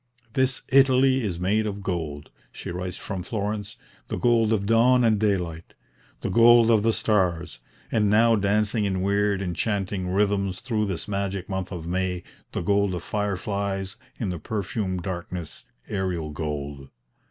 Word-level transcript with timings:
"This 0.33 0.63
Italy 0.69 1.21
is 1.23 1.39
made 1.39 1.67
of 1.67 1.83
gold," 1.83 2.31
she 2.51 2.71
writes 2.71 2.97
from 2.97 3.21
Florence, 3.21 3.75
"the 4.07 4.17
gold 4.17 4.51
of 4.51 4.65
dawn 4.65 5.03
and 5.03 5.19
daylight, 5.19 5.75
the 6.21 6.31
gold 6.31 6.71
of 6.71 6.81
the 6.81 6.91
stars, 6.91 7.59
and, 7.91 8.09
now 8.09 8.35
dancing 8.35 8.85
in 8.85 9.03
weird 9.03 9.43
enchanting 9.43 10.07
rhythms 10.09 10.59
through 10.59 10.87
this 10.87 11.07
magic 11.07 11.47
month 11.49 11.71
of 11.71 11.85
May, 11.87 12.23
the 12.51 12.61
gold 12.61 12.95
of 12.95 13.03
fireflies 13.03 13.95
in 14.19 14.29
the 14.29 14.39
perfumed 14.39 15.03
darkness 15.03 15.67
'aerial 15.87 16.31
gold.' 16.31 16.89